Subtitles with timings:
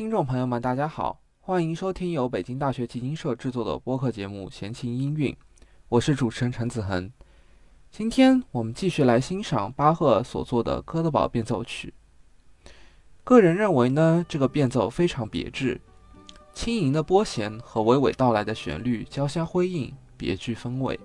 [0.00, 5.30] 听众朋友们，大家好，欢迎收听由北京大学基金社制作的播客节目《闲情音韵》，
[5.90, 7.12] 我是主持人陈子恒。
[7.90, 11.92] 今天我们继续来欣赏巴赫所作的《哥德堡变奏曲》。
[13.24, 15.78] 个人认为呢，这个变奏非常别致，
[16.54, 20.98] 轻盈的拨弦和娓娓道来的旋律交相辉映，别具风味。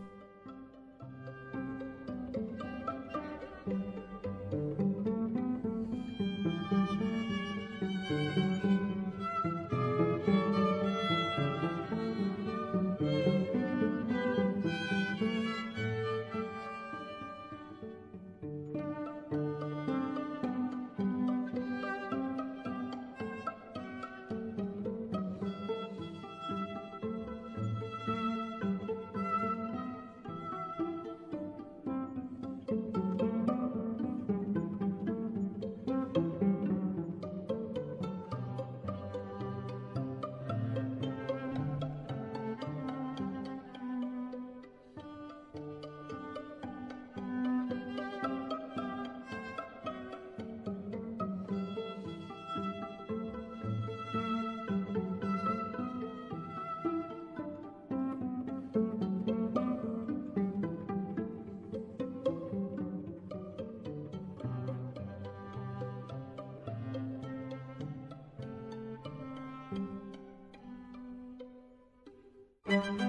[72.75, 72.99] Thank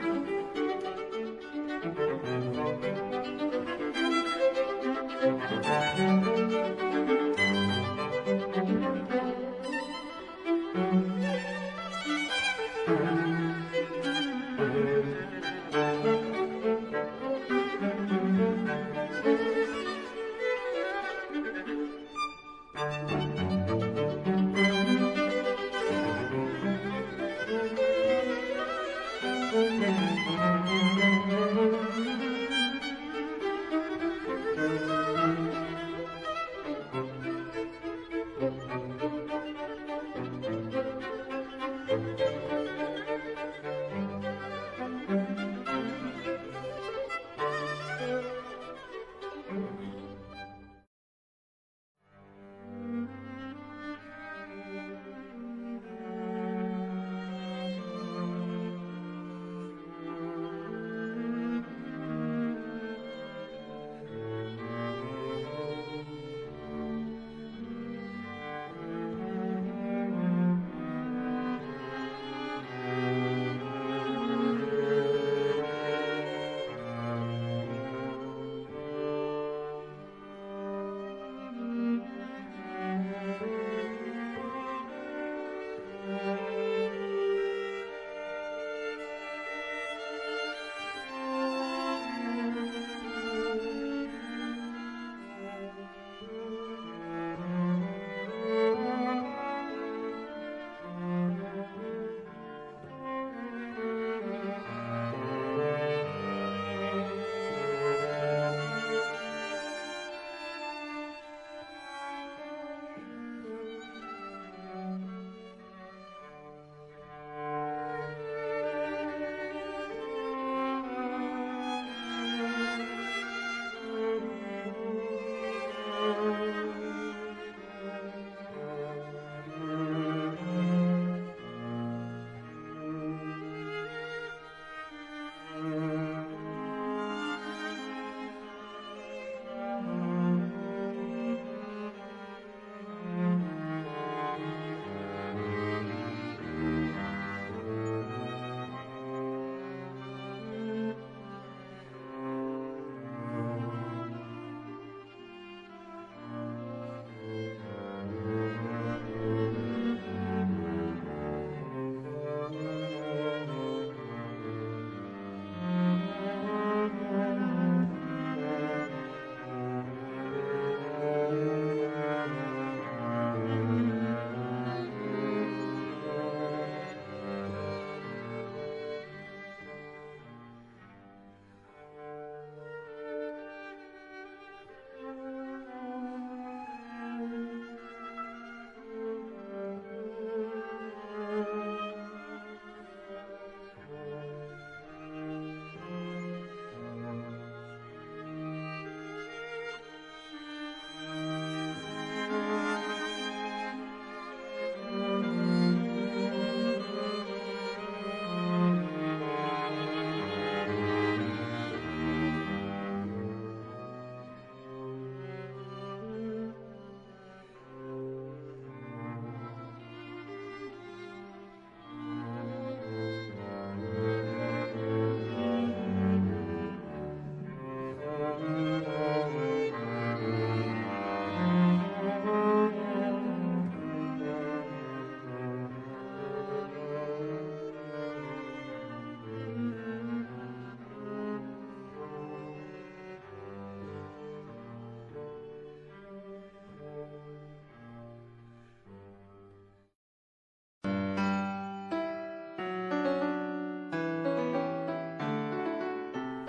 [0.00, 0.05] you.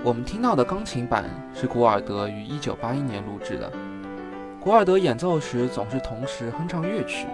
[0.08, 3.70] 我们听到的钢琴版是古尔德于1981年录制的。
[4.58, 7.28] 古尔德演奏时总是同时哼唱乐曲，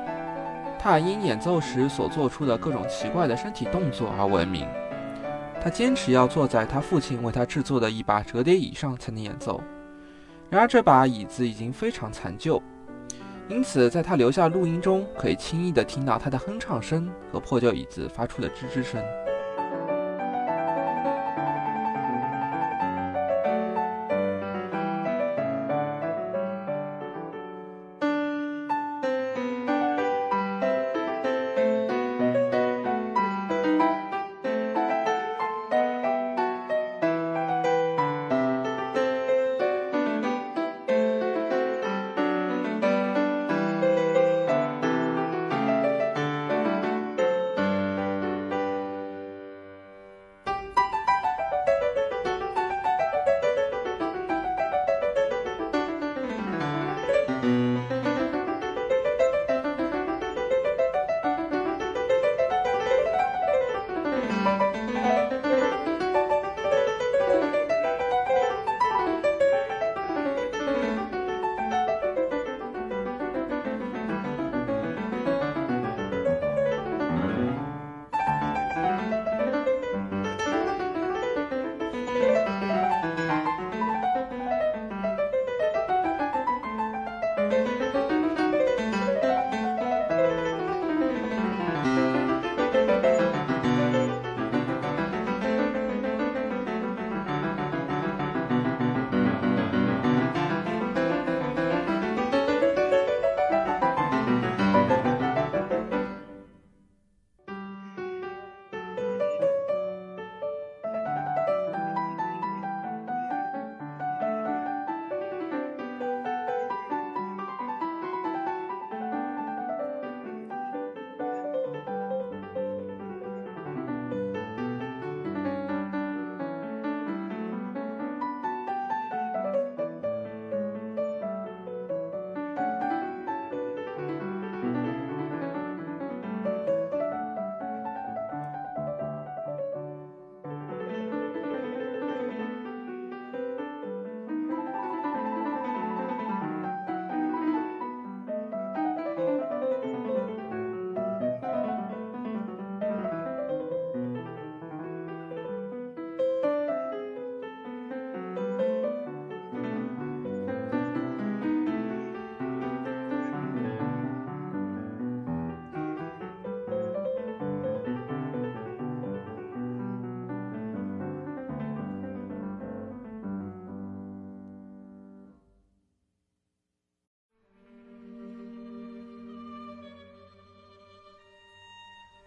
[0.80, 4.68] 他因演奏时所做出的各种奇怪的身体动作而闻名。
[5.62, 9.62] 他坚持要坐在他父亲为他制作的一把折叠椅上才能演奏，
[10.50, 12.60] 然而这把椅子已经非常残旧，
[13.50, 19.00] 因此在他留下录音中可以轻易地听到他的哼唱声和破旧椅子发出的吱吱声。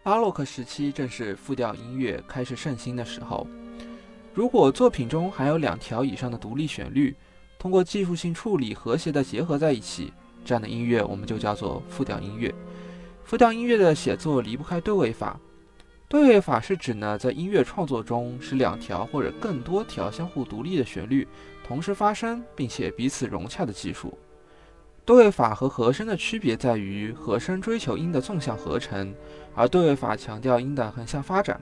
[0.06, 3.44] 巴洛克时期正是复调音乐开始盛行的时候。
[4.32, 7.12] 如果作品中含有两条以上的独立旋律，
[7.58, 10.12] 通过技术性处理和谐地结合在一起，
[10.44, 12.54] 这样的音乐我们就叫做复调音乐。
[13.24, 15.36] 复调音乐的写作离不开对位法。
[16.06, 21.26] 对位法是指呢，在音乐创作中，使两条或者更多条相互独立的旋律
[21.66, 24.16] 同时发生，并且彼此融洽的技术。
[25.04, 29.14] 对位法和和声的区别在于，和声追求音的纵向合成，
[29.56, 31.60] 而对位法强调音的横向发展。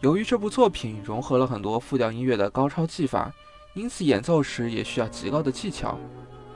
[0.00, 3.32] 由于这部作品融合了很多复调音乐的高超技法，
[3.74, 5.96] 因此演奏时也需要极高的技巧。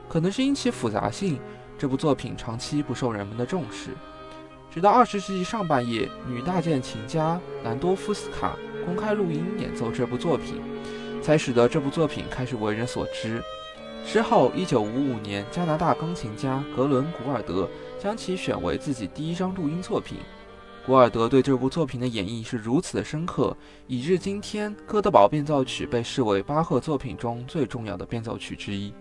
[0.08, 1.38] 可能是因其复杂性，
[1.78, 3.90] 这部作品长期不受人们的重视。
[4.68, 10.60] 直到二十世纪上半叶，女大键琴家兰多夫斯卡公开录音演奏这部作品，
[11.22, 13.42] 才使得这部作品开始为人所知。
[14.06, 20.18] 之后一九五五年，加拿大钢琴家格伦·古尔德将其选为自己第一张录音作品。
[20.86, 23.56] 古尔德对这部作品的演绎是如此的深刻，
[23.88, 28.94] 以致今天《哥德堡变奏曲》被视为巴赫作品中最重要的变奏曲之一。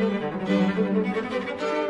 [0.00, 1.87] Müzik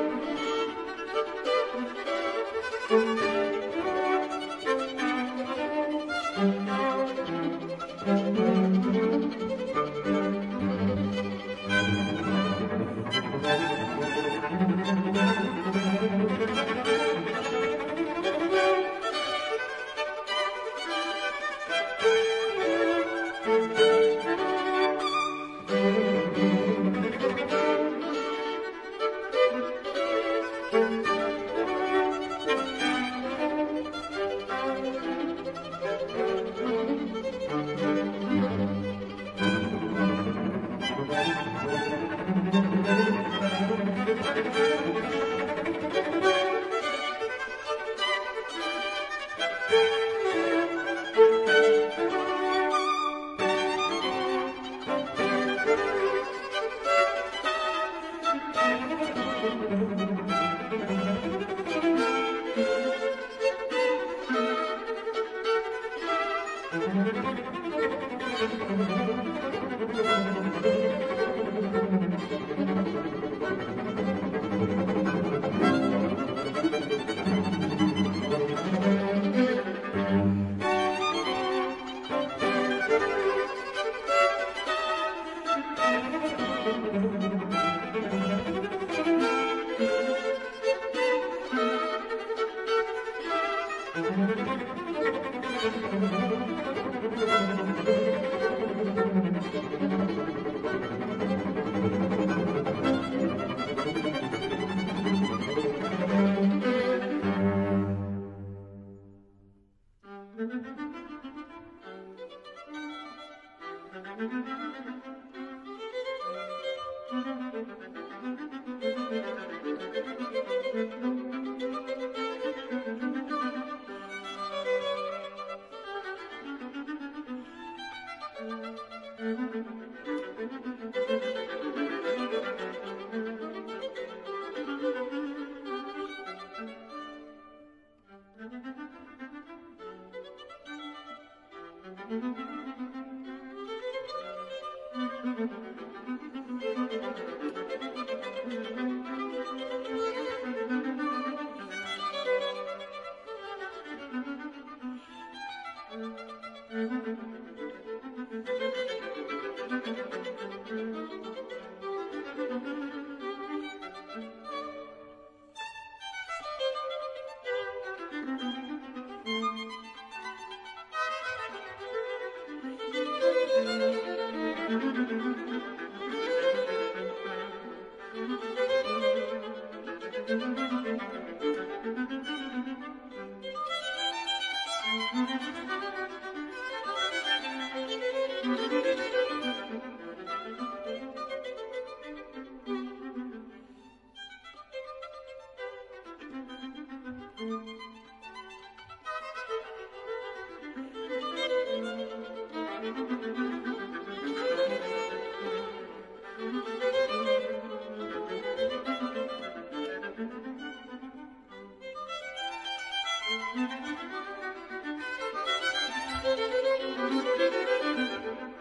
[213.58, 213.72] Thank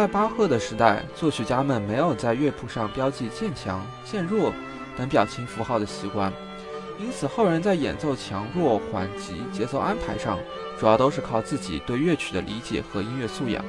[0.00, 4.50] 在巴赫的时代，作曲家们没有在乐谱上标记渐强、渐弱
[4.96, 6.32] 等表情符号的习惯，
[6.98, 10.38] 因此后人在演奏强弱、缓急、节奏安排上，
[10.78, 13.62] 主要都是靠自己对乐曲的理解和音乐素养。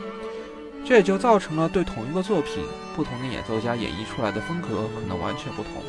[0.86, 2.64] 这也就造成了对同一个作品，
[2.96, 5.84] 不同的演奏家演绎出来的风格可能完全不同。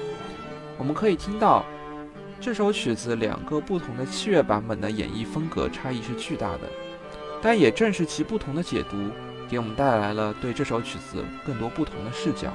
[0.77, 1.65] 我们可以听到
[2.41, 6.63] 这首曲子两个不同的器乐版本的演绎风格差异是巨大的，
[7.41, 8.97] 但也正是其不同的解读，
[9.53, 12.51] 给我们带来了对这首曲子更多不同的视角。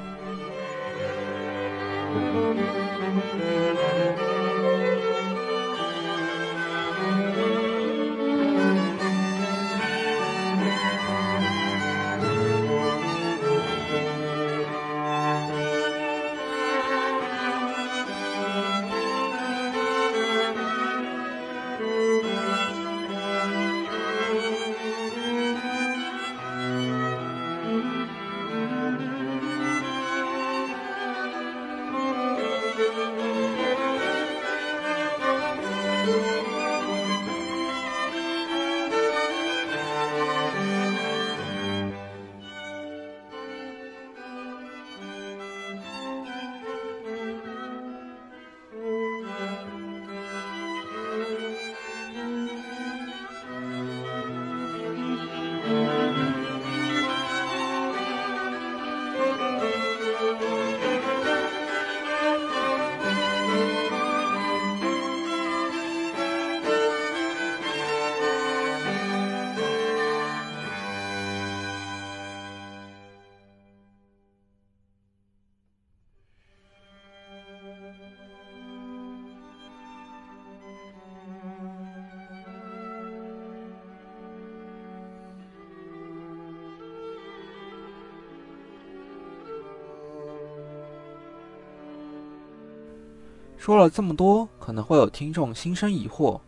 [93.57, 96.39] 说了这么多，可能会有听众心生疑惑：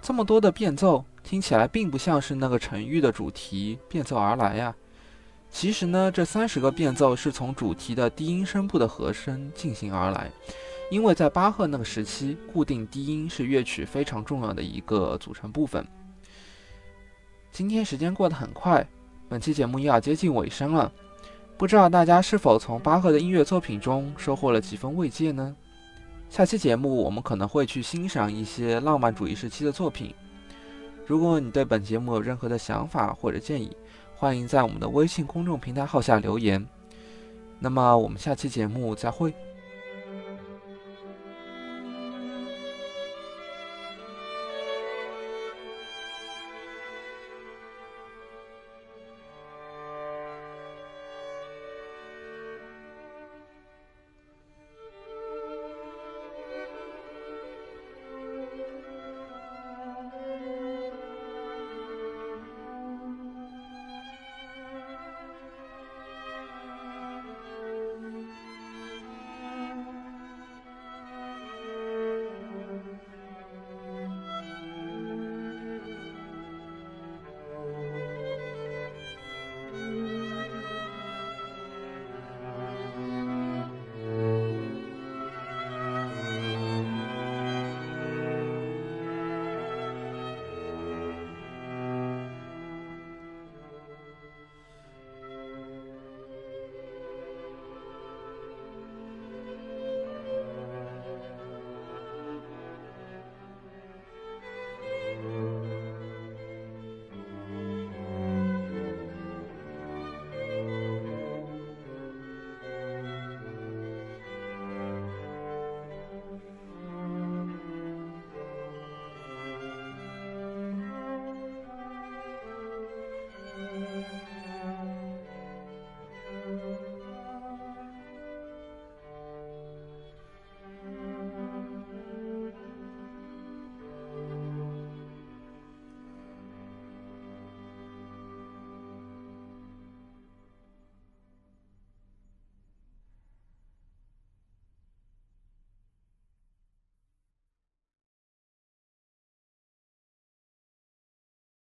[0.00, 4.74] 这么多的变奏听起来并不像是那个成语的主题变奏而来呀。
[5.50, 10.30] 其实呢，这三十个变奏是从主题的低音声部的和声进行而来。
[10.90, 15.86] 因为在巴赫那个时期，固定低音是乐曲非常重要的一个组成部分。
[17.50, 18.86] 今天时间过得很快，
[19.28, 20.92] 本期节目又要接近尾声了。
[21.56, 25.56] 不知道大家是否从巴赫的音乐作品中收获了几分慰藉呢？
[26.32, 30.14] 下期节目我们可能会去欣赏一些浪漫主义时期的作品。
[31.06, 33.70] 如果你对本节目有任何的想法或者建议，
[34.16, 36.66] 欢迎在我们的微信公众平台号下留言。
[37.58, 39.34] 那么我们下期节目再会。